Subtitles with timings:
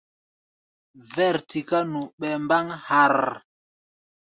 [1.13, 3.29] Vɛ̂r tiká nu ɓɛɛ mbáŋ harrr.